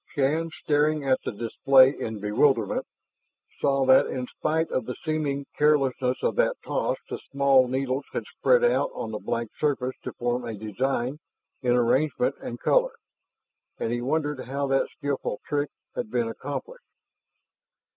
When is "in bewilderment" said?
1.95-2.87